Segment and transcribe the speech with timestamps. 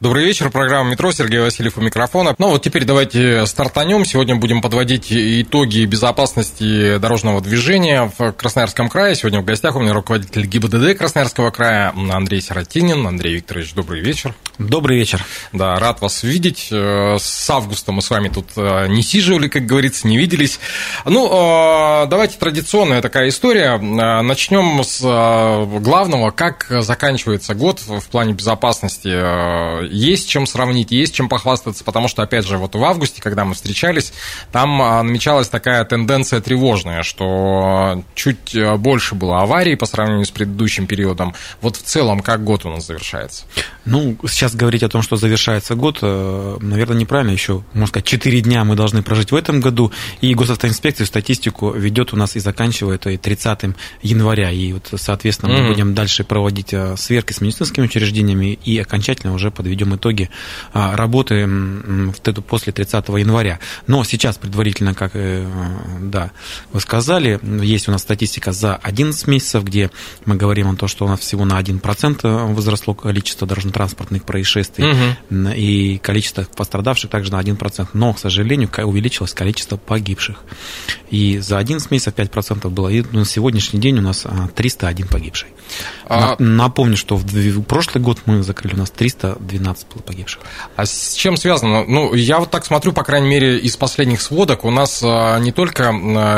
[0.00, 2.32] Добрый вечер, программа «Метро», Сергей Васильев у микрофона.
[2.38, 4.04] Ну вот теперь давайте стартанем.
[4.04, 9.16] Сегодня будем подводить итоги безопасности дорожного движения в Красноярском крае.
[9.16, 13.04] Сегодня в гостях у меня руководитель ГИБДД Красноярского края Андрей Сиротинин.
[13.08, 14.36] Андрей Викторович, добрый вечер.
[14.58, 15.24] Добрый вечер.
[15.52, 16.68] Да, рад вас видеть.
[16.70, 20.60] Э, С августа мы с вами тут э, не сиживали, как говорится, не виделись.
[21.06, 23.78] Ну, э, давайте традиционная такая история.
[23.78, 25.00] Начнем с
[25.80, 26.30] главного.
[26.30, 29.87] Как заканчивается год в плане безопасности?
[29.90, 33.54] Есть чем сравнить, есть чем похвастаться, потому что, опять же, вот в августе, когда мы
[33.54, 34.12] встречались,
[34.52, 41.34] там намечалась такая тенденция тревожная, что чуть больше было аварий по сравнению с предыдущим периодом.
[41.60, 43.44] Вот в целом, как год у нас завершается?
[43.84, 47.30] Ну, сейчас говорить о том, что завершается год, наверное, неправильно.
[47.30, 49.92] Еще, можно сказать, 4 дня мы должны прожить в этом году.
[50.20, 54.50] И госавтоинспекция статистику ведет у нас и заканчивает и 30 января.
[54.50, 55.68] И вот, соответственно, мы mm-hmm.
[55.68, 60.30] будем дальше проводить сверки с медицинскими учреждениями и окончательно уже подведем итоги
[60.72, 61.48] работы
[62.46, 63.58] после 30 января.
[63.86, 65.12] Но сейчас предварительно, как
[66.00, 66.30] да,
[66.72, 69.90] вы сказали, есть у нас статистика за 11 месяцев, где
[70.24, 75.50] мы говорим о том, что у нас всего на 1% возросло количество дорожно-транспортных происшествий угу.
[75.50, 77.88] и количество пострадавших также на 1%.
[77.92, 80.38] Но, к сожалению, увеличилось количество погибших.
[81.10, 82.88] И за 11 месяцев 5% было.
[82.88, 85.48] И на сегодняшний день у нас 301 погибший.
[86.06, 86.36] А...
[86.38, 90.42] Напомню, что в прошлый год мы закрыли у нас 312 было погибших.
[90.76, 91.84] А с чем связано?
[91.84, 95.90] Ну, я вот так смотрю, по крайней мере, из последних сводок у нас не только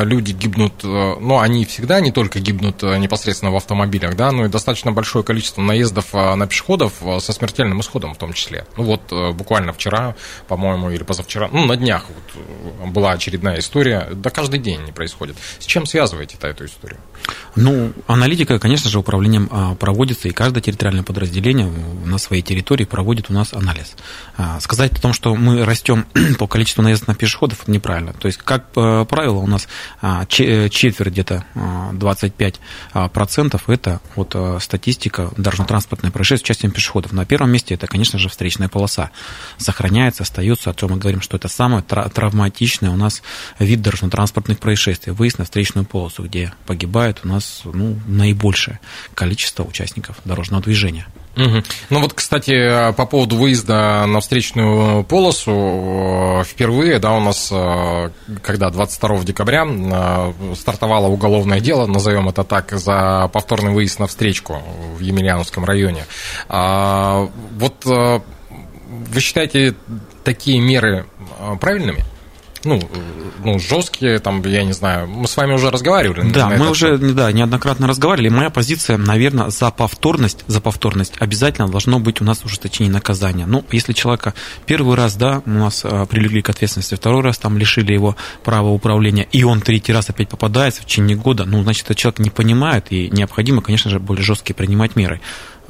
[0.05, 4.93] люди гибнут, ну, они всегда не только гибнут непосредственно в автомобилях, да, но и достаточно
[4.93, 8.67] большое количество наездов на пешеходов со смертельным исходом в том числе.
[8.77, 10.15] Ну, вот буквально вчера,
[10.49, 15.37] по-моему, или позавчера, ну, на днях вот была очередная история, да каждый день не происходит.
[15.59, 17.01] С чем связываете эту историю?
[17.55, 21.71] Ну, аналитика, конечно же, управлением а, проводится, и каждое территориальное подразделение
[22.05, 23.97] на своей территории проводит у нас анализ.
[24.37, 26.07] А, сказать о том, что мы растем
[26.39, 28.13] по количеству наездов на пешеходов, неправильно.
[28.13, 29.69] То есть, как э, правило, у нас
[30.01, 37.13] а, четверть где-то 25% это вот э, статистика дорожно-транспортной происшествий с участием пешеходов.
[37.13, 39.11] На первом месте это, конечно же, встречная полоса.
[39.59, 43.23] Сохраняется, остается, о чем мы говорим, что это самое травматичное у нас
[43.59, 45.13] вид дорожно-транспортных происшествий.
[45.13, 48.81] Выезд на встречную полосу, где погибает у нас ну, наибольшее
[49.15, 51.07] количество участников дорожного движения.
[51.37, 51.63] Угу.
[51.91, 57.53] Ну вот, кстати, по поводу выезда на встречную полосу, впервые, да, у нас,
[58.43, 59.67] когда 22 декабря
[60.57, 64.63] стартовало уголовное дело, назовем это так, за повторный выезд на встречку
[64.97, 66.05] в Емельяновском районе.
[66.49, 69.75] А, вот вы считаете
[70.25, 71.07] такие меры
[71.61, 72.05] правильными?
[72.65, 72.81] Ну,
[73.45, 76.31] ну, жесткие, там, я не знаю, мы с вами уже разговаривали.
[76.31, 78.29] Да, мы уже да, неоднократно разговаривали.
[78.29, 83.47] Моя позиция, наверное, за повторность, за повторность обязательно должно быть у нас ужесточение наказания.
[83.47, 84.35] Ну, если человека
[84.67, 88.69] первый раз, да, у нас а, привлекли к ответственности, второй раз там лишили его права
[88.69, 92.31] управления, и он третий раз опять попадается в течение года, ну, значит, этот человек не
[92.31, 95.21] понимает, и необходимо, конечно же, более жесткие принимать меры.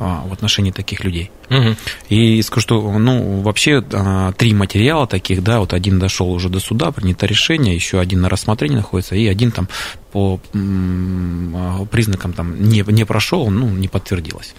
[0.02, 1.30] А, в отношении таких людей.
[1.50, 1.76] Угу.
[2.08, 6.58] И скажу, что ну, вообще а, три материала таких, да, вот один дошел уже до
[6.58, 9.68] суда, принято решение, еще один на рассмотрении находится, и один там
[10.10, 14.54] по а, признакам там не, не прошел, ну, не подтвердилось.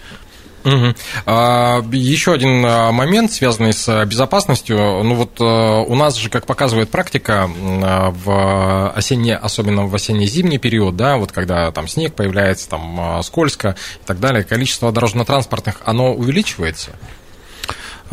[0.64, 0.94] Угу.
[1.26, 4.76] А, еще один а, момент, связанный с безопасностью.
[4.76, 10.96] Ну вот а, у нас же, как показывает практика, в осенне, особенно в осенне-зимний период,
[10.96, 16.90] да, вот когда там снег появляется, там скользко и так далее, количество дорожно-транспортных, оно увеличивается?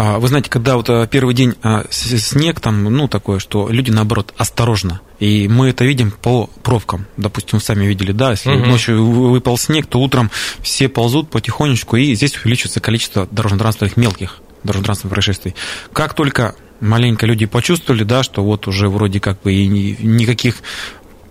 [0.01, 3.91] А, вы знаете, когда вот а, первый день а, снег, там, ну, такое, что люди,
[3.91, 5.01] наоборот, осторожно.
[5.19, 7.05] И мы это видим по пробкам.
[7.17, 8.65] Допустим, сами видели, да, если угу.
[8.65, 10.31] ночью выпал снег, то утром
[10.61, 15.55] все ползут потихонечку, и здесь увеличивается количество дорожно-транспортных мелких дорожно-транспортных происшествий.
[15.91, 20.59] Как только маленько люди почувствовали, да, что вот уже вроде как бы и никаких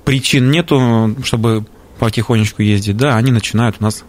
[0.05, 1.65] причин нету, чтобы
[1.99, 4.05] потихонечку ездить, да, они начинают у нас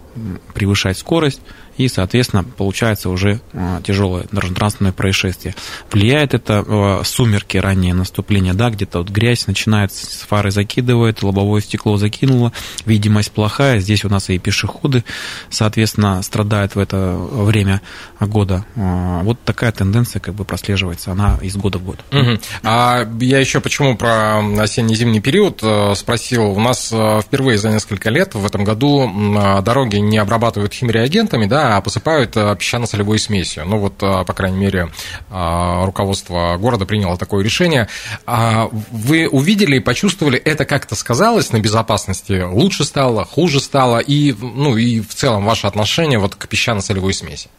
[0.53, 1.41] превышать скорость,
[1.77, 3.39] и, соответственно, получается уже
[3.83, 5.55] тяжелое дорожно-транспортное происшествие.
[5.89, 11.95] Влияет это сумерки, раннее наступление, да, где-то вот грязь начинает, с фары закидывает, лобовое стекло
[11.95, 12.51] закинуло,
[12.85, 15.05] видимость плохая, здесь у нас и пешеходы,
[15.49, 17.81] соответственно, страдают в это время
[18.19, 18.65] года.
[18.75, 21.99] Вот такая тенденция как бы прослеживается, она из года в год.
[22.11, 22.39] Угу.
[22.63, 26.51] А я еще почему про осенне-зимний период э, спросил.
[26.51, 29.61] У нас э, впервые за несколько лет в этом году э,
[29.99, 33.65] дороги не обрабатывают химреагентами, да, а посыпают песчано-солевой смесью.
[33.65, 34.89] Ну вот, по крайней мере,
[35.29, 37.87] руководство города приняло такое решение.
[38.25, 42.43] А вы увидели и почувствовали, это как-то сказалось на безопасности?
[42.43, 43.99] Лучше стало, хуже стало?
[43.99, 47.49] И, ну, и в целом ваше отношение вот к песчано-солевой смеси?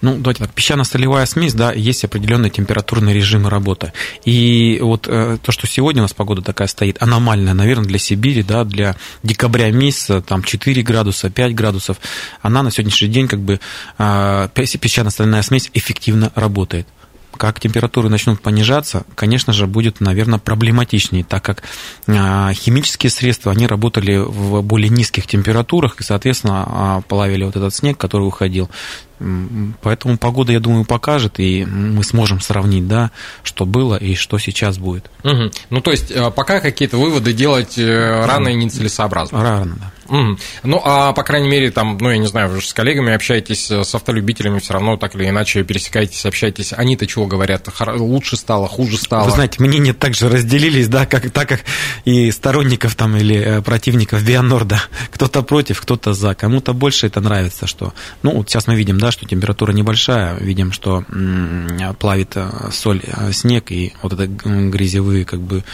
[0.00, 3.92] Ну, давайте так, песчано-солевая смесь, да, есть определенные температурные режимы работы.
[4.24, 8.42] И вот э, то, что сегодня у нас погода такая стоит, аномальная, наверное, для Сибири,
[8.42, 11.85] да, для декабря месяца, там 4 градуса, 5 градусов,
[12.42, 13.60] она на сегодняшний день как бы
[13.98, 16.86] э, песчано-соляная смесь эффективно работает
[17.36, 21.62] как температуры начнут понижаться, конечно же, будет, наверное, проблематичнее, так как
[22.08, 27.74] а, химические средства, они работали в более низких температурах и, соответственно, а, плавили вот этот
[27.74, 28.68] снег, который уходил.
[29.82, 33.10] Поэтому погода, я думаю, покажет, и мы сможем сравнить, да,
[33.42, 35.10] что было и что сейчас будет.
[35.24, 35.50] Угу.
[35.70, 39.42] Ну, то есть, пока какие-то выводы делать э, рано и нецелесообразно.
[39.42, 39.92] Рано, да.
[40.08, 40.38] Угу.
[40.64, 43.70] Ну, а по крайней мере, там, ну, я не знаю, вы же с коллегами общаетесь,
[43.70, 46.72] э, с автолюбителями все равно так или иначе пересекаетесь, общаетесь.
[46.72, 47.68] Они-то чего говорят?
[47.96, 49.24] Лучше стало, хуже стало?
[49.24, 51.60] Вы знаете, мнения также разделились, да, как, так как
[52.04, 54.80] и сторонников там или противников Бионорда.
[55.10, 56.34] Кто-то против, кто-то за.
[56.34, 57.92] Кому-то больше это нравится, что...
[58.22, 61.04] Ну, вот сейчас мы видим, да, что температура небольшая, видим, что
[61.98, 65.64] плавит э, соль, э, снег, и вот это грязевые как бы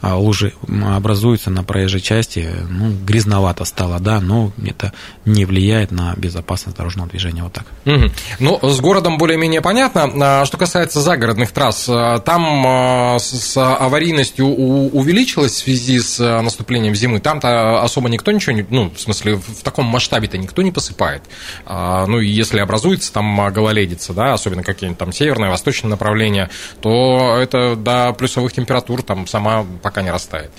[0.00, 4.92] а, лужи образуются на проезжей части, ну, грязновато стало, да, но это
[5.24, 7.64] не влияет на безопасность дорожного движения, вот так.
[7.86, 8.10] Угу.
[8.40, 10.10] Ну, с городом более-менее понятно.
[10.40, 17.20] А что касается загородных трасс, э, там с аварийностью увеличилась в связи с наступлением зимы?
[17.20, 21.22] Там-то особо никто ничего не, ну, в смысле, в таком масштабе-то никто не посыпает.
[21.66, 26.50] А, ну, и если образуется там гололедица, да, особенно какие-нибудь там северное, восточное направление,
[26.80, 30.50] то это до плюсовых температур там сама пока не растает.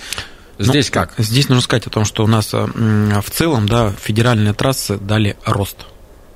[0.63, 1.13] Здесь ну, как?
[1.17, 5.85] Здесь нужно сказать о том, что у нас в целом, да, федеральные трассы дали рост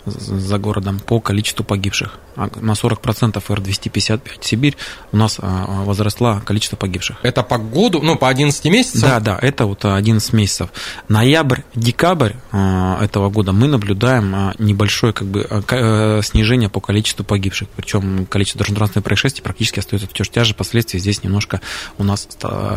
[0.06, 2.20] за городом по количеству погибших.
[2.36, 4.76] А на 40% Р-255 Сибирь
[5.12, 7.18] у нас а, возросла количество погибших.
[7.24, 9.02] Это по году, ну, по 11 месяцам?
[9.02, 10.70] Да, да, это вот 11 месяцев.
[11.08, 17.70] Ноябрь, декабрь этого года мы наблюдаем небольшое как бы э, снижение по количеству погибших.
[17.70, 21.00] Причем количество дорожно-транспортных происшествий практически остается в те же последствия.
[21.00, 21.62] Здесь немножко
[21.98, 22.28] у нас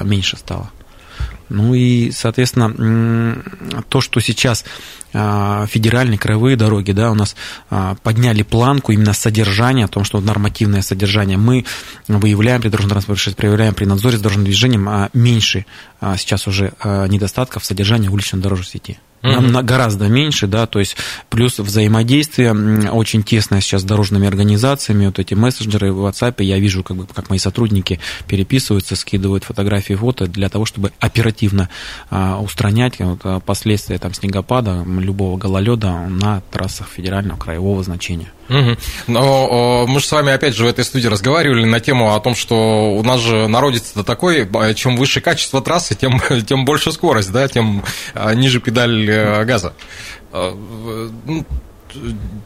[0.05, 0.71] меньше стало.
[1.49, 3.43] Ну и, соответственно,
[3.89, 4.65] то, что сейчас
[5.13, 7.35] а, федеральные краевые дороги, да, у нас
[7.71, 11.65] а, подняли планку именно содержания, о том, что нормативное содержание мы
[12.07, 15.67] выявляем при дорожно-транспортном происшествии, проявляем при надзоре с дорожным движением а меньше
[16.17, 18.99] сейчас уже недостатков содержания уличной дорожной сети.
[19.23, 20.97] Нам mm гораздо меньше, да, то есть
[21.31, 22.53] плюс взаимодействие
[22.91, 27.07] очень тесное сейчас с дорожными организациями, вот эти мессенджеры в WhatsApp, я вижу, как, бы,
[27.07, 31.69] как мои сотрудники переписываются, скидывают фотографии, фото для того, чтобы оперативно
[32.11, 38.33] а, устранять вот, а, последствия там, снегопада, любого гололеда на трассах федерального краевого значения.
[38.49, 38.77] Угу.
[39.09, 42.35] Но мы же с вами опять же в этой студии разговаривали на тему о том,
[42.35, 47.49] что у нас же народец-то такой, чем выше качество трассы, тем, тем больше скорость, да,
[47.49, 47.85] тем
[48.15, 49.75] а, ниже педаль э, газа.
[50.33, 50.57] А,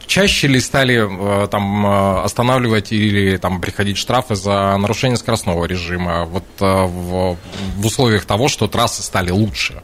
[0.05, 1.85] чаще ли стали там
[2.23, 7.37] останавливать или там приходить штрафы за нарушение скоростного режима вот в,
[7.77, 9.83] в условиях того, что трассы стали лучше?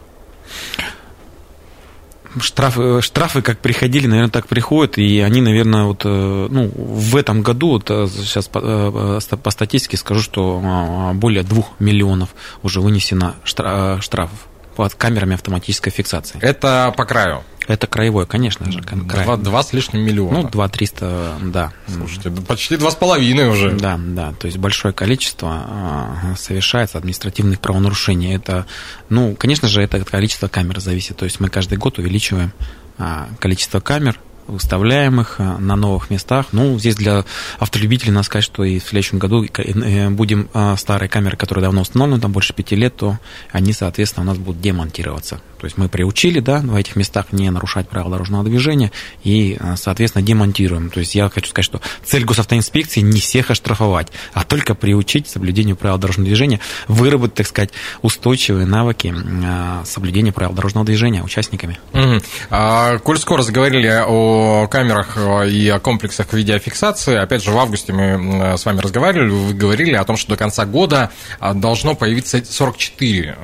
[2.39, 7.41] Штрафы, штрафы как приходили, наверное, так приходят, и они, наверное, вот, э, ну, в этом
[7.41, 12.29] году, вот э, сейчас по, э, по статистике скажу, что а, более двух миллионов
[12.63, 16.39] уже вынесено штрафов под камерами автоматической фиксации.
[16.41, 17.43] Это по краю?
[17.69, 18.81] Это краевой, конечно же.
[18.81, 19.25] Край.
[19.25, 20.41] Два, два с лишним миллиона.
[20.41, 21.71] Ну, два триста, да.
[21.87, 23.73] Слушайте, почти два с половиной уже.
[23.73, 24.33] Да, да.
[24.39, 28.35] То есть большое количество а, совершается административных правонарушений.
[28.35, 28.65] Это,
[29.09, 31.17] ну, конечно же, это количество камер зависит.
[31.17, 32.53] То есть мы каждый год увеличиваем
[32.97, 36.47] а, количество камер, выставляем их а, на новых местах.
[36.51, 37.23] Ну, здесь для
[37.59, 42.19] автолюбителей надо сказать, что и в следующем году э, будем старые камеры, которые давно установлены,
[42.19, 43.19] там больше пяти лет, то
[43.51, 47.49] они, соответственно, у нас будут демонтироваться То есть мы приучили, да, в этих местах не
[47.49, 48.91] нарушать правила дорожного движения
[49.23, 50.89] и, э, соответственно, демонтируем.
[50.89, 55.29] То есть я хочу сказать, что цель госавтоинспекции не всех оштрафовать, а только приучить к
[55.29, 61.77] соблюдению правил дорожного движения, выработать, так сказать, устойчивые навыки э, соблюдения правил дорожного движения участниками.
[61.93, 62.21] Угу.
[62.49, 68.57] А, коль скоро заговорили о камерах и о комплексах видеофиксации, опять же, в августе мы
[68.57, 73.35] с вами разговаривали, вы говорили о том, что до конца года должно появиться 44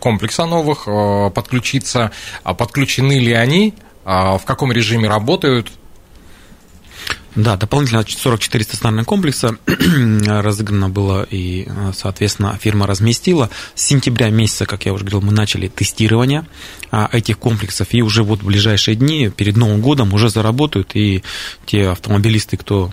[0.00, 0.86] комплекса новых
[1.30, 2.10] подключиться,
[2.42, 5.70] а подключены ли они, а в каком режиме работают,
[7.34, 13.50] да, дополнительно 44 стационарных комплекса разыграно было, и, соответственно, фирма разместила.
[13.74, 16.46] С сентября месяца, как я уже говорил, мы начали тестирование
[16.92, 21.24] а, этих комплексов, и уже вот в ближайшие дни, перед Новым годом, уже заработают, и
[21.66, 22.92] те автомобилисты, кто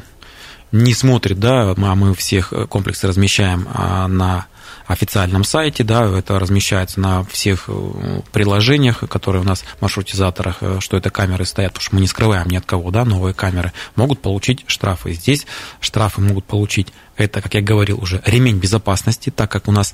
[0.71, 4.47] не смотрит, да, а мы всех комплексы размещаем на
[4.91, 10.77] официальном сайте, да, это размещается на всех э, приложениях, которые у нас в маршрутизаторах, э,
[10.79, 13.73] что это камеры стоят, потому что мы не скрываем ни от кого, да, новые камеры,
[13.95, 15.13] могут получить штрафы.
[15.13, 15.45] Здесь
[15.79, 19.93] штрафы могут получить это, как я говорил уже, ремень безопасности, так как у нас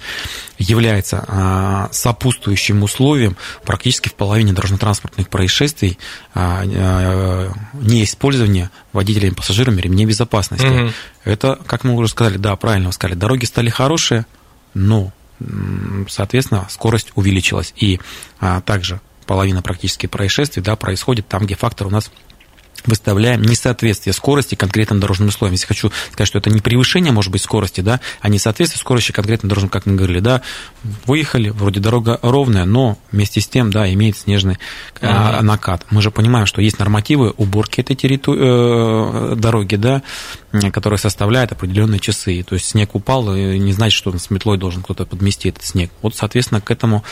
[0.57, 3.35] является а, сопутствующим условием
[3.65, 5.97] практически в половине дорожно-транспортных происшествий
[6.33, 10.65] а, а, неиспользование водителями и пассажирами ремней безопасности.
[10.65, 10.93] Mm-hmm.
[11.25, 14.25] Это, как мы уже сказали, да, правильно вы сказали, дороги стали хорошие,
[14.73, 15.11] но,
[16.09, 17.73] соответственно, скорость увеличилась.
[17.77, 17.99] И
[18.39, 22.11] а, также половина практически происшествий да, происходит там, где фактор у нас
[22.85, 25.53] выставляем несоответствие скорости конкретным дорожным условиям.
[25.53, 29.49] Если хочу сказать, что это не превышение, может быть, скорости, да, а несоответствие скорости конкретным
[29.49, 30.41] дорожным, как мы говорили, да,
[31.05, 34.57] выехали, вроде дорога ровная, но вместе с тем, да, имеет снежный
[35.01, 35.41] uh-huh.
[35.41, 35.85] накат.
[35.89, 40.01] Мы же понимаем, что есть нормативы уборки этой территории, э, дороги, да,
[40.71, 42.43] которые составляют определенные часы.
[42.43, 45.91] То есть снег упал, и не значит, что с метлой должен кто-то подмести этот снег.
[46.01, 47.03] Вот, соответственно, к этому,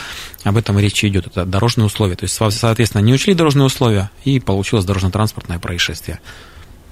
[0.44, 1.26] об этом речь идет.
[1.26, 2.16] Это дорожные условия.
[2.16, 6.20] То есть, соответственно, не учли дорожные условия, и получилось дорожно-транспортное происшествие.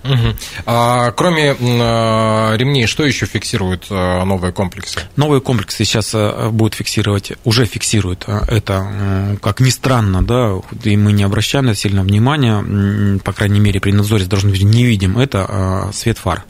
[0.04, 0.36] Угу.
[0.66, 5.00] А, кроме а, ремней, что еще фиксируют а, новые комплексы?
[5.16, 11.12] Новые комплексы сейчас а, будут фиксировать, уже фиксируют это, как ни странно, да, и мы
[11.12, 14.28] не обращаем на сильно внимания, по крайней мере, при надзоре с
[14.64, 16.44] не видим, это свет фар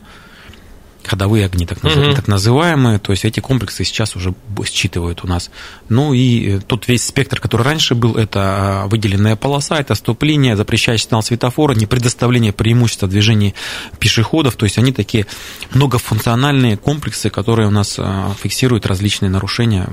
[1.07, 1.99] ходовые огни, так, назыв...
[1.99, 2.15] mm-hmm.
[2.15, 4.35] так называемые, то есть эти комплексы сейчас уже
[4.65, 5.51] считывают у нас.
[5.89, 10.57] Ну и э, тут весь спектр, который раньше был, это а, выделенная полоса, это стоп-линия,
[10.57, 13.55] запрещающий сигнал светофора, не предоставление преимущества движения
[13.99, 15.27] пешеходов, то есть они такие
[15.73, 19.89] многофункциональные комплексы, которые у нас а, фиксируют различные нарушения.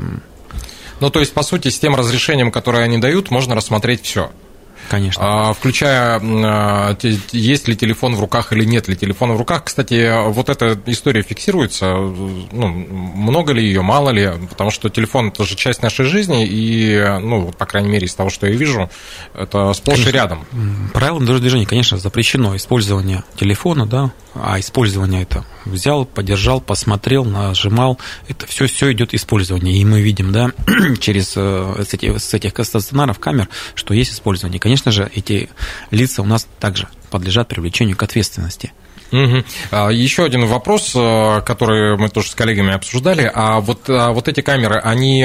[0.99, 4.31] Ну, то есть, по сути, с тем разрешением, которое они дают, можно рассмотреть все.
[4.91, 5.23] Конечно.
[5.25, 6.97] А, включая, а,
[7.31, 9.63] есть ли телефон в руках или нет ли телефона в руках.
[9.63, 11.93] Кстати, вот эта история фиксируется.
[11.95, 17.01] Ну, много ли ее, мало ли, потому что телефон это же часть нашей жизни, и,
[17.21, 18.89] ну, по крайней мере, из того, что я вижу,
[19.33, 20.09] это сплошь конечно.
[20.09, 20.45] и рядом.
[20.93, 27.99] Правилам дорожного движения, конечно, запрещено использование телефона, да, а использование это взял, подержал, посмотрел, нажимал,
[28.27, 29.75] это все, все идет использование.
[29.77, 30.51] И мы видим, да,
[30.99, 34.59] через э, с этих, с этих стационаров камер, что есть использование.
[34.59, 35.49] Конечно, конечно же, эти
[35.91, 38.73] лица у нас также подлежат привлечению к ответственности.
[39.11, 39.43] Угу.
[39.91, 43.29] Еще один вопрос, э, который мы тоже с коллегами обсуждали.
[43.33, 45.23] А вот, а вот эти камеры, они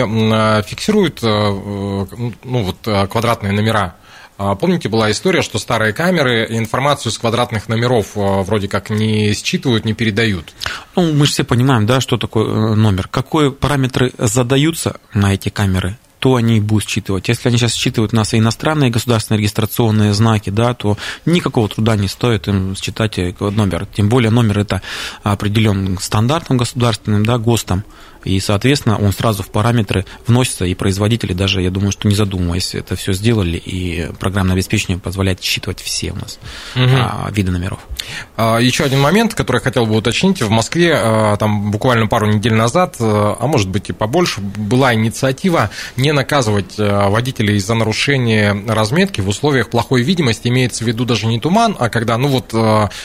[0.67, 3.95] фиксируют э, ну, вот, квадратные номера?
[4.39, 9.33] А помните, была история, что старые камеры информацию с квадратных номеров э, вроде как не
[9.33, 10.53] считывают, не передают?
[10.95, 13.09] Ну, мы же все понимаем, да, что такое номер.
[13.09, 15.97] Какие параметры задаются на эти камеры,
[16.27, 17.29] то они будут считывать.
[17.29, 22.09] Если они сейчас считывают у нас иностранные государственные регистрационные знаки, да, то никакого труда не
[22.09, 23.87] стоит им считать номер.
[23.95, 24.83] Тем более номер это
[25.23, 27.85] определен стандартом государственным, да, ГОСТом
[28.27, 32.75] и, соответственно, он сразу в параметры вносится, и производители даже, я думаю, что не задумываясь,
[32.75, 36.39] это все сделали, и программное обеспечение позволяет считывать все у нас
[36.75, 37.33] угу.
[37.33, 37.79] виды номеров.
[38.37, 40.43] А, Еще один момент, который я хотел бы уточнить.
[40.43, 45.71] В Москве а, там буквально пару недель назад, а, может быть и побольше, была инициатива
[45.97, 50.49] не наказывать водителей за нарушение разметки в условиях плохой видимости.
[50.49, 52.55] Имеется в виду даже не туман, а когда, ну вот,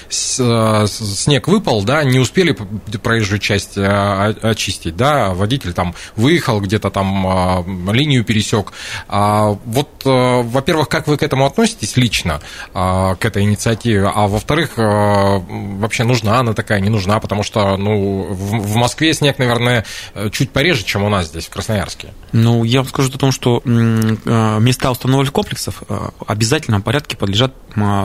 [0.10, 2.56] снег выпал, да, не успели
[3.01, 8.74] проезжую часть очистить, да, водитель там выехал где-то там а, линию пересек.
[9.08, 12.41] А, вот, а, во-первых, как вы к этому относитесь лично,
[12.74, 18.75] к этой инициативе, а во-вторых, вообще нужна она такая, не нужна, потому что, ну, в
[18.75, 19.86] Москве снег, наверное,
[20.32, 22.13] чуть пореже, чем у нас здесь, в Красноярске.
[22.32, 27.53] Ну, я вам скажу о том, что места установок комплексов в обязательном порядке подлежат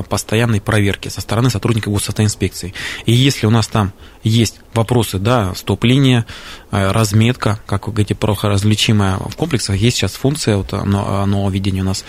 [0.08, 2.74] постоянной проверке со стороны сотрудников госавтоинспекции.
[3.04, 3.92] И если у нас там
[4.22, 6.26] есть вопросы, да, стоп-линия,
[6.70, 9.16] э, разметка, как вы говорите, проходоразличимая.
[9.16, 12.04] В комплексах есть сейчас функция, вот нового видения у нас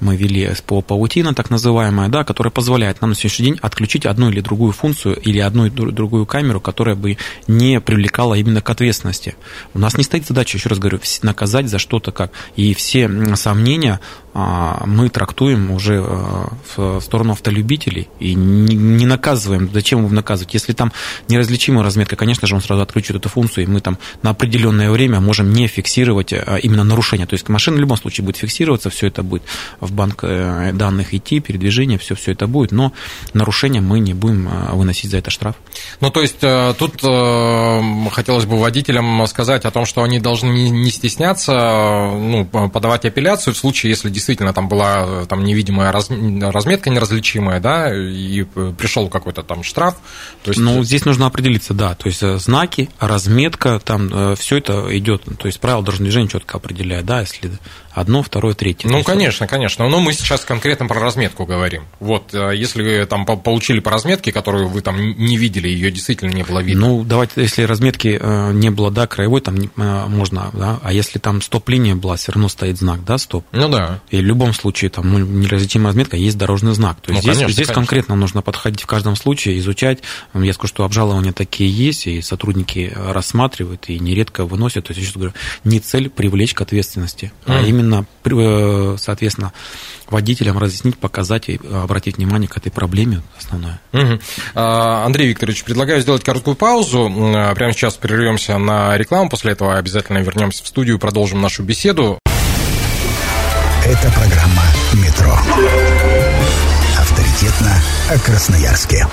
[0.00, 4.30] мы ввели по паутина, так называемая, да, которая позволяет нам на сегодняшний день отключить одну
[4.30, 7.16] или другую функцию или одну и другую камеру, которая бы
[7.46, 9.36] не привлекала именно к ответственности.
[9.74, 12.32] У нас не стоит задача, еще раз говорю, наказать за что-то как.
[12.56, 14.00] И все сомнения
[14.32, 19.70] а, мы трактуем уже а, в сторону автолюбителей и не наказываем.
[19.72, 20.54] Зачем его наказывать?
[20.54, 20.92] Если там
[21.28, 25.20] неразличимая разметка, конечно же, он сразу отключит эту функцию, и мы там на определенное время
[25.20, 27.26] можем не фиксировать а, именно нарушение.
[27.26, 29.42] То есть машина в любом случае будет фиксироваться, все это будет
[29.90, 32.92] банк э, данных идти, передвижение, все, все это будет, но
[33.34, 35.56] нарушение мы не будем выносить за это штраф.
[36.00, 37.80] Ну, то есть э, тут э,
[38.10, 43.58] хотелось бы водителям сказать о том, что они должны не стесняться ну, подавать апелляцию в
[43.58, 48.44] случае, если действительно там была там невидимая разметка неразличимая, да, и
[48.78, 49.96] пришел какой-то там штраф.
[50.42, 50.60] То есть...
[50.60, 55.22] Ну, здесь нужно определиться, да, то есть э, знаки, разметка, там э, все это идет,
[55.38, 57.50] то есть правила дорожного движения четко определяет, да, если
[57.92, 58.88] одно, второе, третье.
[58.88, 59.88] Ну, конечно, конечно.
[59.88, 61.84] Но мы сейчас конкретно про разметку говорим.
[61.98, 66.42] Вот, э, если там получили по разметке, которую вы там не видели, ее действительно не
[66.42, 66.88] было видно.
[66.88, 71.18] Ну, давайте, если разметки э, не было, да, краевой, там э, можно, да, а если
[71.18, 73.44] там стоп-линия была, все равно стоит знак, да, стоп.
[73.52, 74.00] Ну, да.
[74.10, 77.00] И в любом случае, там, ну, неразличимая разметка, есть дорожный знак.
[77.00, 77.74] То есть ну, здесь, конечно, здесь конечно.
[77.74, 79.98] конкретно нужно подходить в каждом случае, изучать.
[80.34, 84.86] Я скажу, что обжалования такие есть, и сотрудники рассматривают, и нередко выносят.
[84.86, 87.58] То есть, еще говорю, не цель привлечь к ответственности, mm.
[87.58, 89.52] а именно Э, соответственно,
[90.08, 93.80] водителям разъяснить, показать и обратить внимание к этой проблеме основное.
[93.92, 94.20] Угу.
[94.54, 97.08] Андрей Викторович, предлагаю сделать короткую паузу.
[97.54, 102.18] Прямо сейчас прервемся на рекламу, после этого обязательно вернемся в студию и продолжим нашу беседу.
[103.84, 104.62] Это программа
[104.94, 105.38] «Метро».
[106.98, 109.06] Авторитетно о Красноярске.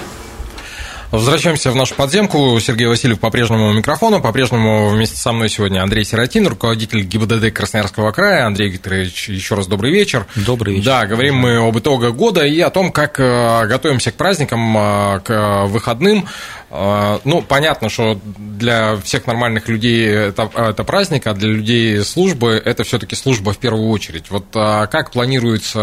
[1.10, 2.60] Возвращаемся в нашу подземку.
[2.60, 4.20] Сергей Васильев по-прежнему у микрофона.
[4.20, 8.46] По-прежнему вместе со мной сегодня Андрей Сиротин, руководитель ГИБДД Красноярского края.
[8.46, 10.28] Андрей Викторович, еще раз добрый вечер.
[10.36, 10.86] Добрый вечер.
[10.86, 15.20] Да, говорим мы об итогах года и о том, как э, готовимся к праздникам, э,
[15.24, 16.28] к выходным.
[16.72, 22.62] Э, ну, понятно, что для всех нормальных людей это, это праздник, а для людей службы
[22.64, 24.26] это все-таки служба в первую очередь.
[24.30, 25.80] Вот как планируется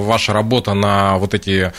[0.00, 1.72] ваша работа на вот эти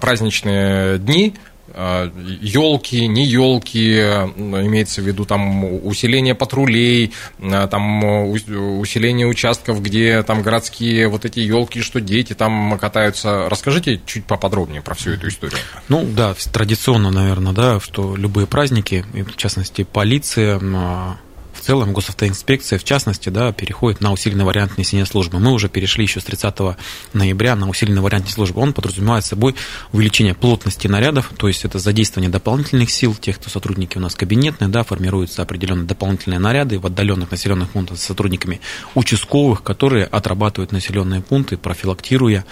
[0.00, 1.34] праздничные дни?
[1.74, 11.08] Елки, не елки, имеется в виду там усиление патрулей, там усиление участков, где там городские
[11.08, 13.48] вот эти елки, что дети там катаются.
[13.48, 15.58] Расскажите чуть поподробнее про всю эту историю.
[15.88, 21.16] Ну да, традиционно, наверное, да, что любые праздники, в частности полиция, в
[21.62, 25.38] целом госавтоинспекция, в частности, да, переходит на усиленный вариант несения службы.
[25.38, 26.76] Мы уже перешли еще с 30
[27.12, 28.60] ноября на усиленный вариант службы.
[28.60, 29.54] Он подразумевает собой
[29.92, 34.68] увеличение плотности нарядов, то есть это задействование дополнительных сил, тех, кто сотрудники у нас кабинетные,
[34.68, 38.60] да, формируются определенные дополнительные наряды в отдаленных населенных пунктах с сотрудниками
[38.94, 42.44] участковых, которые отрабатывают населенные пункты, профилактируя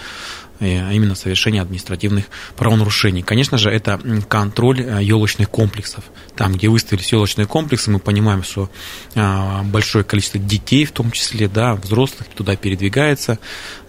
[0.61, 3.23] а именно совершение административных правонарушений.
[3.23, 6.03] Конечно же, это контроль елочных комплексов.
[6.35, 8.69] Там, где выставились елочные комплексы, мы понимаем, что
[9.15, 13.39] а, большое количество детей, в том числе, да, взрослых, туда передвигается,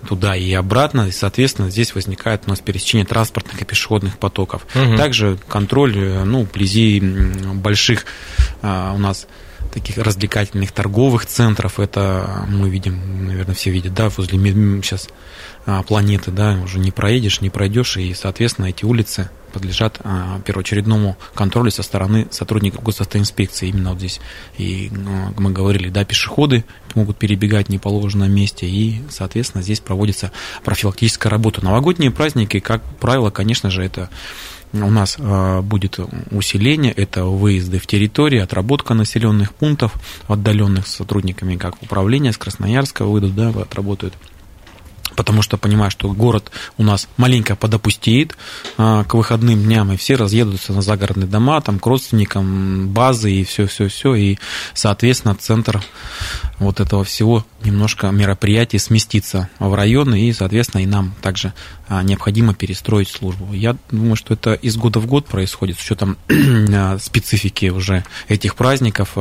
[0.09, 4.67] туда и обратно, и, соответственно, здесь возникает у нас пересечение транспортных и пешеходных потоков.
[4.75, 4.97] Угу.
[4.97, 8.07] Также контроль, э, ну, вблизи больших
[8.63, 9.27] а, у нас
[9.73, 11.81] таких развлекательных торговых центров.
[11.81, 14.39] Это мы видим, наверное, все видят, да, возле
[14.83, 15.09] сейчас
[15.65, 21.17] а, планеты, да, уже не проедешь, не пройдешь, и, соответственно, эти улицы подлежат а, первоочередному
[21.35, 23.69] контролю со стороны сотрудников госавтоинспекции.
[23.69, 24.21] Именно вот здесь
[24.59, 30.33] и ну, мы говорили, да, пешеходы могут перебегать в неположенном месте, и, соответственно, здесь проводится
[30.65, 31.65] профилактическая работа.
[31.65, 34.11] Новогодние праздники, как правило, конечно же, это
[34.73, 35.99] у нас а, будет
[36.31, 39.95] усиление, это выезды в территории, отработка населенных пунктов,
[40.29, 44.15] отдаленных сотрудниками как управления, с Красноярска выйдут, да, отработают
[45.17, 48.37] потому что понимаю, что город у нас маленько подопустеет
[48.79, 53.45] а, к выходным дням, и все разъедутся на загородные дома, там, к родственникам, базы и
[53.45, 54.39] все-все-все, и,
[54.75, 55.83] соответственно, центр
[56.59, 61.53] вот этого всего немножко мероприятий сместится в районы, и, соответственно, и нам также
[61.89, 63.53] а, необходимо перестроить службу.
[63.53, 66.17] Я думаю, что это из года в год происходит, с учетом
[66.75, 69.17] а, специфики уже этих праздников.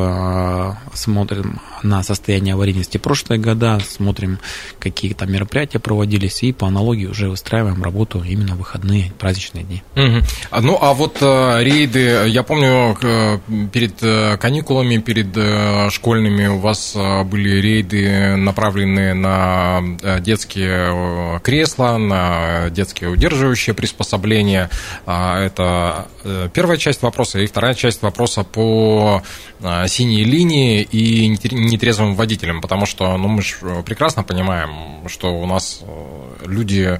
[0.93, 4.39] Смотрим на состояние аварийности прошлые года, смотрим,
[4.79, 9.83] какие там мероприятия проводились, и по аналогии уже выстраиваем работу именно в выходные, праздничные дни.
[9.95, 10.61] Угу.
[10.61, 13.39] Ну, а вот э, рейды, я помню, э,
[13.71, 21.37] перед э, каникулами, перед э, школьными у вас э, были рейды, направленные на э, детские
[21.37, 24.69] э, кресла, на детские удерживающие приспособления.
[25.05, 27.39] А, Это э, первая часть вопроса.
[27.39, 29.21] И вторая часть вопроса по
[29.59, 35.33] э, синей линии и нетр- нетрезвым водителям, потому что ну, мы же прекрасно понимаем, что
[35.33, 36.99] у нас э, люди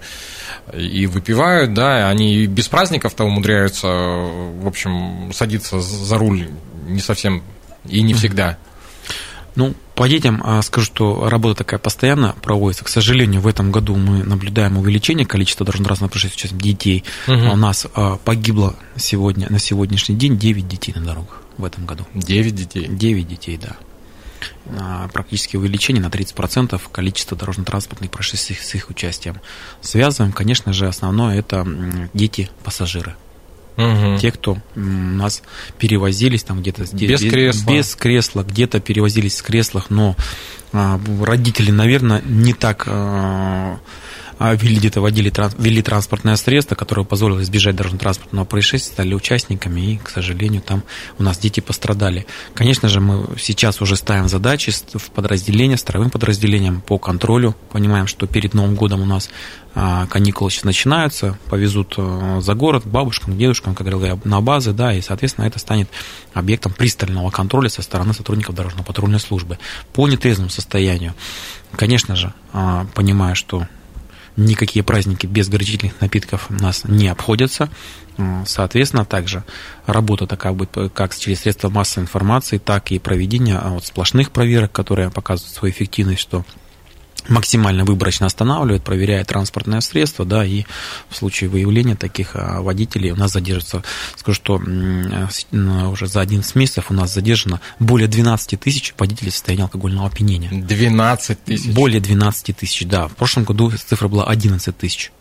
[0.73, 6.49] и выпивают, да, они и без праздников-то умудряются, в общем, садиться за руль
[6.87, 7.43] не совсем
[7.87, 8.57] и не всегда.
[9.55, 12.85] Ну, по детям а, скажу, что работа такая постоянно проводится.
[12.85, 17.03] К сожалению, в этом году мы наблюдаем увеличение количества происшествий сейчас детей.
[17.27, 17.51] Мгм.
[17.51, 22.07] У нас а, погибло сегодня, на сегодняшний день 9 детей на дорогах в этом году.
[22.13, 22.87] Девять детей.
[22.87, 23.75] 9 детей, да.
[24.77, 29.39] А, Практически увеличение на 30% количества дорожно-транспортных происшествий с их участием.
[29.81, 31.67] Связываем, конечно же, основное это
[32.13, 33.15] дети-пассажиры.
[33.77, 34.17] Мгм.
[34.19, 35.41] Те, кто м, нас
[35.77, 37.71] перевозились там где-то здесь, Без кресла.
[37.71, 40.15] без кресла, где-то перевозились в креслах, но
[40.73, 43.79] а, родители, наверное, не так а,
[44.43, 49.97] а, вели где-то водили вели транспортное средство, которое позволило избежать дорожно-транспортного происшествия, стали участниками, и,
[49.97, 50.81] к сожалению, там
[51.19, 52.25] у нас дети пострадали.
[52.55, 57.55] Конечно же, мы сейчас уже ставим задачи в подразделения, строевым подразделениям по контролю.
[57.71, 59.29] Понимаем, что перед Новым годом у нас
[59.75, 64.73] а, каникулы сейчас начинаются, повезут э, за город бабушкам, дедушкам, как говорил я, на базы,
[64.73, 65.87] да, и, соответственно, это станет
[66.33, 69.59] объектом пристального контроля со стороны сотрудников дорожно-патрульной службы
[69.93, 71.13] по нетрезвому состоянию.
[71.75, 73.67] Конечно же, а, понимая, что
[74.37, 77.69] никакие праздники без горячительных напитков у нас не обходятся.
[78.45, 79.43] Соответственно, также
[79.85, 84.31] работа такая будет э, как через средства массовой информации, так и проведение а, вот сплошных
[84.31, 86.45] проверок, которые показывают свою эффективность, что
[87.27, 90.63] максимально выборочно останавливает, проверяет транспортное средство, да, и
[91.09, 93.83] в случае выявления таких а, водителей у нас задержится,
[94.15, 99.63] скажу, что уже за 11 месяцев у нас задержано более 12 тысяч водителей в состоянии
[99.63, 100.49] алкогольного опьянения.
[100.51, 101.73] 12 тысяч.
[101.73, 103.07] Более 12 тысяч, да.
[103.07, 105.11] В прошлом году цифра была 11 тысяч.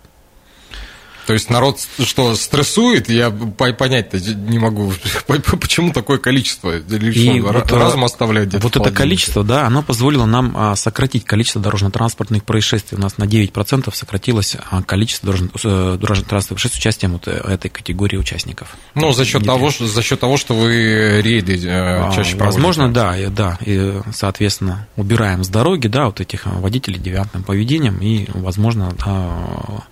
[1.26, 3.08] То есть народ что, стрессует?
[3.08, 4.92] Я по- понять-то не могу.
[5.26, 6.78] Почему такое количество?
[6.78, 11.24] И вот, разум а, оставляет где-то Вот это количество, да, оно позволило нам а, сократить
[11.24, 12.98] количество дорожно-транспортных происшествий.
[12.98, 17.68] У нас на 9% сократилось а, количество э, дорожно-транспортных происшествий с участием вот э, этой
[17.68, 18.76] категории участников.
[18.94, 22.90] Ну, за счет, того, что, за счет того, что вы рейды э, А, чаще Возможно,
[22.90, 23.30] проводите.
[23.30, 23.58] да, и, да.
[23.64, 29.84] И, соответственно, убираем с дороги, да, вот этих водителей девиантным поведением, и, возможно, да,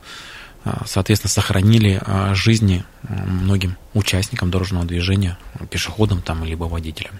[0.87, 5.39] соответственно, сохранили а, жизни многим участникам дорожного движения,
[5.71, 7.15] пешеходам там, либо водителям.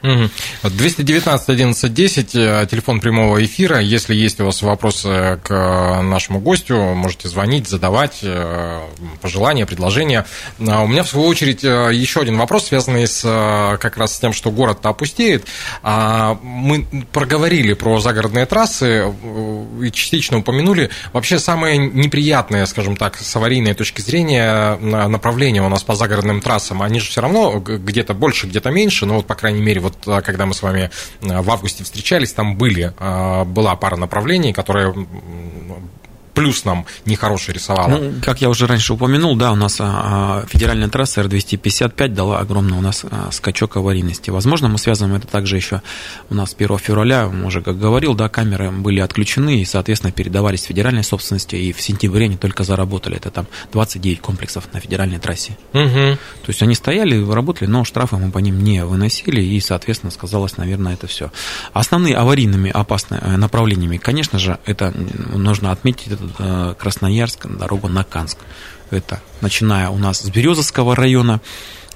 [0.63, 3.81] Вот 219 11 10, э, телефон прямого эфира.
[3.81, 8.81] Если есть у вас вопросы к э, нашему гостю, можете звонить, задавать э,
[9.23, 10.27] пожелания, предложения.
[10.61, 13.23] А У меня, в свою очередь, э, еще один вопрос, связанный с
[13.81, 15.47] как раз с тем, что город-то опустеет.
[15.83, 19.13] А, Мы проговорили про загородные трассы
[19.83, 20.91] и частично упомянули.
[21.13, 26.41] Вообще, самое неприятное, скажем так, с аварийной точки зрения на- направление у нас по загородным
[26.41, 29.97] трассам, они же все равно где-то больше, где-то меньше, но вот, по крайней мере, вот
[30.07, 30.91] а, когда мы с вами
[31.23, 34.95] а, в августе встречались, там были, а, была пара направлений, которые
[36.39, 37.89] плюс нам нехороший рисовала.
[37.89, 42.39] Ну, как я уже раньше упомянул, да, у нас а, а, федеральная трасса Р-255 дала
[42.39, 44.31] огромный у нас а, скачок аварийности.
[44.31, 45.83] Возможно, мы связываем это также еще
[46.31, 51.03] у нас 1 февраля, уже как говорил, да, камеры были отключены и, соответственно, передавались федеральной
[51.03, 53.17] собственности, и в сентябре они только заработали.
[53.17, 55.57] Это там 29 комплексов на федеральной трассе.
[55.73, 56.19] Мгм.
[56.43, 60.57] То есть они стояли, работали, но штрафы мы по ним не выносили, и, соответственно, сказалось,
[60.57, 61.33] наверное, это все.
[61.73, 64.95] Основные аварийными опасными э, направлениями, конечно же, это
[65.35, 66.28] нужно отметить это
[66.79, 68.39] Красноярск, дорогу на Канск.
[68.91, 71.41] Это начиная у нас с Березовского района,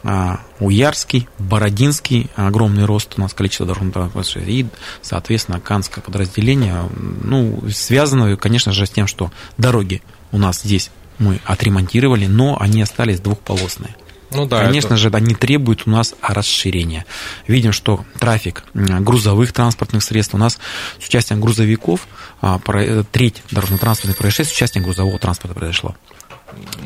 [0.04, 4.66] а, Уярский, Бородинский, огромный рост у нас количество дорожных происшествий, и,
[5.00, 6.88] соответственно, Канское подразделение,
[7.22, 12.82] ну, связано, конечно же, с тем, что дороги у нас здесь мы отремонтировали, но они
[12.82, 13.94] остались двухполосные.
[14.34, 17.04] Ну да, Конечно это- же, они требуют у нас расширения.
[17.46, 20.58] Видим, что трафик м, грузовых транспортных средств у нас
[21.00, 22.06] с участием грузовиков
[22.40, 25.94] а, э, треть дорожно-транспортных происшествий с участием грузового транспорта произошло.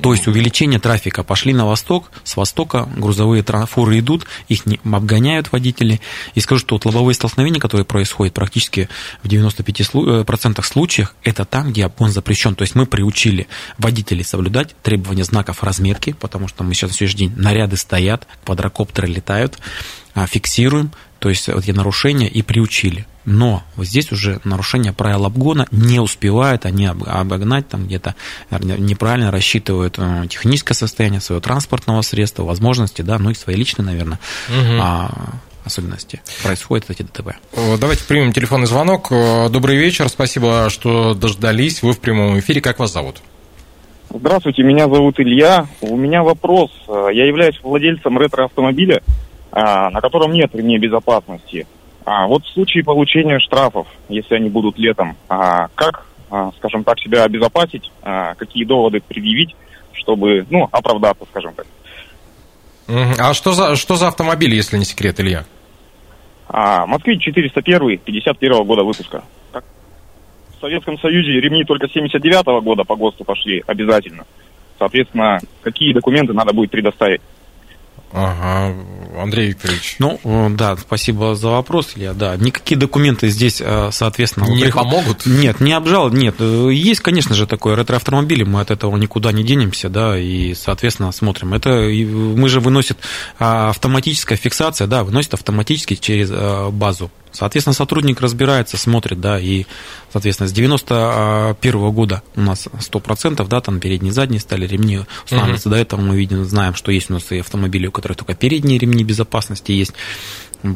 [0.03, 1.23] То есть увеличение трафика.
[1.23, 6.01] Пошли на восток, с востока грузовые фуры идут, их не обгоняют водители.
[6.35, 8.89] И скажу, что вот лобовые столкновения, которые происходят практически
[9.23, 12.55] в 95% случаях, это там, где обгон запрещен.
[12.55, 13.49] То есть мы приучили
[13.79, 19.09] водителей соблюдать требования знаков разметки, потому что мы сейчас на сегодняшний день наряды стоят, квадрокоптеры
[19.09, 19.59] летают,
[20.15, 23.07] а, фиксируем, то есть эти нарушения и приучили.
[23.25, 28.15] Но вот здесь уже нарушение правил обгона не успевают они обогнать, там где-то
[28.51, 34.21] неправильно рассчитывают э, техническое состояние своего транспортного средства, возможности, да, ну и свои личные, наверное,
[34.49, 34.83] угу.
[35.65, 37.35] особенности происходят эти ДТП.
[37.81, 39.09] Давайте примем телефонный звонок.
[39.11, 41.83] Добрый вечер, спасибо, что дождались.
[41.83, 42.61] Вы в прямом эфире.
[42.61, 43.17] Как вас зовут?
[44.09, 45.67] Здравствуйте, меня зовут Илья.
[45.81, 46.71] У меня вопрос.
[46.89, 49.03] Я являюсь владельцем ретро-автомобиля,
[49.57, 51.67] а, на котором нет ремней безопасности.
[52.05, 57.01] А вот в случае получения штрафов, если они будут летом, а как, а, скажем так,
[57.01, 59.57] себя обезопасить, а, какие доводы предъявить,
[59.93, 61.67] чтобы, ну, оправдаться, скажем так.
[63.19, 65.45] А что за, что за автомобиль, если не секрет, Илья?
[66.49, 69.25] А, Москвич 401, 51 года выпуска.
[69.53, 74.27] В Советском Союзе ремни только 79 -го года по ГОСТу пошли обязательно.
[74.79, 77.23] Соответственно, какие документы надо будет предоставить?
[78.13, 78.75] Ага,
[79.21, 79.97] Андрей Викторович.
[79.99, 82.15] Ну, э, да, спасибо за вопрос, Илья.
[82.15, 84.47] Да, никакие документы здесь, э, соответственно...
[84.49, 84.85] Не приход...
[84.85, 85.27] помогут?
[85.27, 86.37] Нет, не обжал, нет.
[86.39, 91.13] Э, есть, конечно же, такое ретроавтомобили, мы от этого никуда не денемся, да, и, соответственно,
[91.13, 91.53] смотрим.
[91.55, 92.99] Это мы же выносит
[93.39, 96.31] а, автоматическая фиксация, да, выносит автоматически через
[96.73, 99.67] базу Соответственно, сотрудник разбирается, смотрит, да, и,
[100.11, 105.69] соответственно, с 91 года у нас 100%, да, там передние, задние стали ремни устанавливаться.
[105.69, 105.73] Uh-huh.
[105.73, 108.79] До этого мы видим, знаем, что есть у нас и автомобили, у которых только передние
[108.79, 109.93] ремни безопасности есть.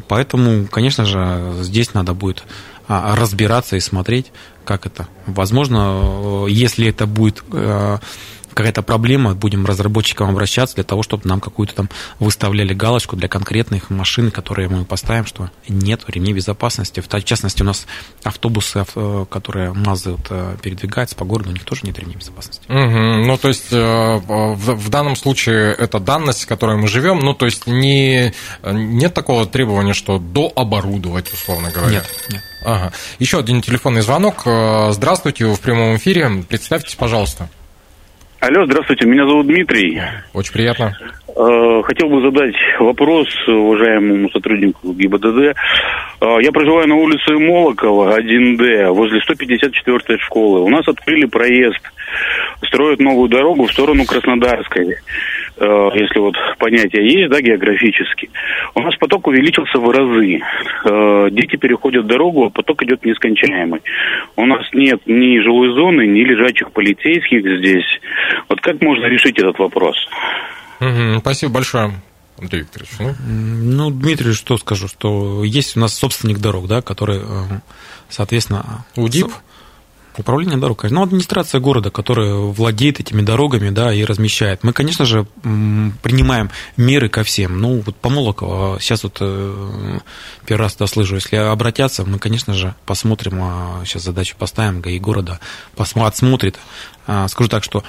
[0.06, 2.42] Поэтому, конечно же, здесь надо будет
[2.88, 4.26] а, разбираться и смотреть,
[4.66, 5.08] как это.
[5.24, 7.98] Возможно, если это будет э,
[8.54, 13.90] какая-то проблема, будем разработчикам обращаться для того, чтобы нам какую-то там выставляли галочку для конкретных
[13.90, 17.00] машин, которые мы поставим, что нет ремней безопасности.
[17.00, 17.86] В частности, у нас
[18.22, 22.64] автобусы, э, которые МАЗы вот, э, передвигаются по городу, у них тоже нет ремней безопасности.
[22.68, 23.26] Угу.
[23.26, 27.46] Ну, то есть, э, в данном случае это данность, в которой мы живем, ну, то
[27.46, 28.32] есть, не,
[28.64, 31.92] нет такого требования, что дооборудовать, условно говоря?
[31.92, 32.42] Нет, нет.
[32.64, 32.92] Ага.
[33.18, 34.42] Еще один телефонный звонок.
[34.44, 36.44] Здравствуйте, вы в прямом эфире.
[36.48, 37.48] Представьтесь, пожалуйста.
[38.40, 40.00] Алло, здравствуйте, меня зовут Дмитрий.
[40.32, 40.96] Очень приятно.
[41.28, 45.54] Э, хотел бы задать вопрос уважаемому сотруднику ГИБДД.
[46.22, 50.62] Э, я проживаю на улице Молокова, 1Д, возле 154-й школы.
[50.62, 51.82] У нас открыли проезд,
[52.66, 54.96] строят новую дорогу в сторону Краснодарской.
[55.56, 58.30] Э, если вот понятие есть, да, географически,
[58.74, 60.40] у нас поток увеличился в разы.
[60.84, 63.80] Э, дети переходят дорогу, а поток идет нескончаемый.
[64.36, 68.00] У нас нет ни жилой зоны, ни лежачих полицейских здесь.
[68.48, 69.96] Вот как можно решить этот вопрос?
[70.80, 71.92] Угу, спасибо большое.
[72.40, 72.90] Андрей Викторович.
[72.98, 73.14] Ну?
[73.26, 77.60] ну, Дмитрий, что скажу, что есть у нас собственник дорог, да, который, э,
[78.08, 78.86] соответственно...
[78.96, 79.28] УДИП?
[80.16, 84.64] Управление дорог, ну, администрация города, которая владеет этими дорогами, да, и размещает.
[84.64, 87.60] Мы, конечно же, принимаем меры ко всем.
[87.60, 89.98] Ну, вот по Молоково, сейчас вот э,
[90.46, 93.34] первый раз это слышу, если обратятся, мы, конечно же, посмотрим,
[93.84, 95.38] сейчас а, задачу поставим, ГАИ города
[95.76, 96.58] посмотрит.
[97.06, 97.84] А, скажу так, что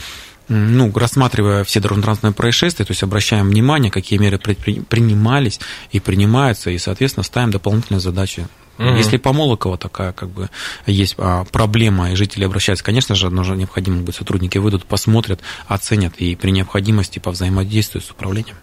[0.48, 5.60] ну, рассматривая все дорожно-транспортные происшествия, то есть обращаем внимание, какие меры принимались
[5.92, 8.48] и принимаются, и, соответственно, ставим дополнительные задачи
[8.82, 8.98] Угу.
[8.98, 10.50] Если по Молоково такая как бы
[10.88, 16.16] есть а, проблема, и жители обращаются, конечно же, нужно необходимо быть сотрудники выйдут, посмотрят, оценят
[16.18, 18.56] и при необходимости по взаимодействию с управлением.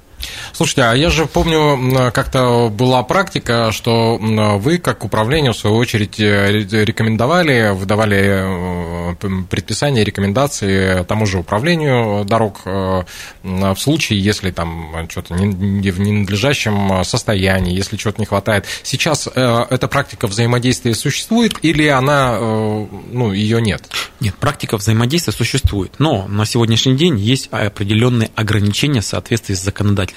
[0.53, 6.19] Слушайте, а я же помню, как-то была практика, что вы, как управление, в свою очередь,
[6.19, 13.03] э, рекомендовали, выдавали э, предписания, рекомендации тому же управлению дорог э,
[13.43, 18.67] в случае, если там что-то в ненадлежащем состоянии, если чего-то не хватает.
[18.83, 23.83] Сейчас эта практика взаимодействия существует или она, ну, ее нет?
[24.21, 30.08] Нет, практика взаимодействия существует, но на сегодняшний день есть определенные ограничения в соответствии с законодательством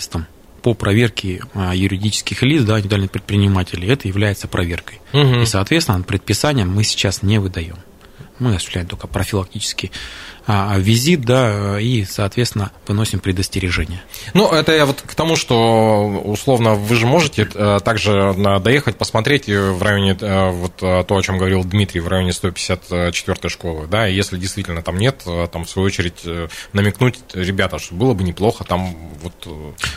[0.62, 5.00] по проверке а, юридических лиц, да, индивидуальных предпринимателей, это является проверкой.
[5.14, 5.42] Угу.
[5.42, 7.78] И, соответственно, предписания мы сейчас не выдаем.
[8.40, 9.92] Мы осуществляем только профилактический
[10.41, 14.02] а, визит, да, и, соответственно, выносим предостережение.
[14.34, 19.48] Ну, это я вот к тому, что, условно, вы же можете э, также доехать, посмотреть
[19.48, 24.08] в районе, э, вот э, то, о чем говорил Дмитрий, в районе 154-й школы, да,
[24.08, 26.26] и если действительно там нет, там, в свою очередь,
[26.74, 29.34] намекнуть, ребята, что было бы неплохо там вот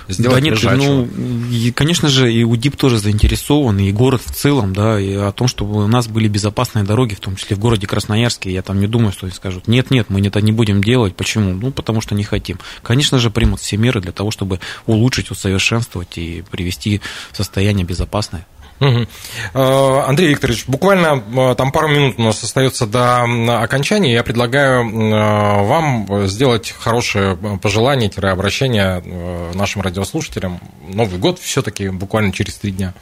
[0.08, 1.06] сделать Да нет, ну,
[1.50, 5.48] и, конечно же, и УДИП тоже заинтересован, и город в целом, да, и о том,
[5.48, 8.86] чтобы у нас были безопасные дороги, в том числе в городе Красноярске, я там не
[8.86, 11.14] думаю, что они скажут, нет, нет, мы не это не будем делать.
[11.14, 11.52] Почему?
[11.52, 12.58] Ну, потому что не хотим.
[12.82, 18.46] Конечно же, примут все меры для того, чтобы улучшить, усовершенствовать и привести в состояние безопасное.
[18.80, 19.06] Угу.
[19.54, 23.22] Андрей Викторович, буквально э, там пару минут у нас остается до
[23.62, 24.12] окончания.
[24.12, 30.58] Я предлагаю э, вам сделать хорошее пожелание-обращение нашим радиослушателям.
[30.88, 32.94] Новый год все-таки буквально через три дня.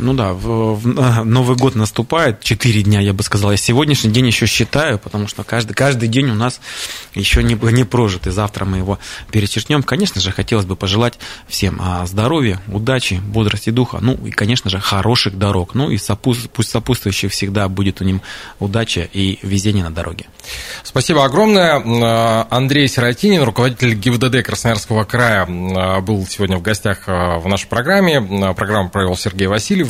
[0.00, 3.50] Ну да, в, в, Новый год наступает, 4 дня, я бы сказал.
[3.50, 6.60] Я сегодняшний день еще считаю, потому что каждый, каждый день у нас
[7.14, 8.98] еще не, не прожит, и завтра мы его
[9.30, 9.82] перечеркнем.
[9.82, 14.80] Конечно же, хотелось бы пожелать всем а, здоровья, удачи, бодрости духа, ну и, конечно же,
[14.80, 15.74] хороших дорог.
[15.74, 18.22] Ну и сопутств, пусть сопутствующий всегда будет у ним
[18.58, 20.26] удача и везение на дороге.
[20.82, 22.46] Спасибо огромное.
[22.50, 25.46] Андрей Сиротинин, руководитель ГИВДД Красноярского края,
[26.00, 28.20] был сегодня в гостях в нашей программе.
[28.54, 29.89] Программу провел Сергей Васильев.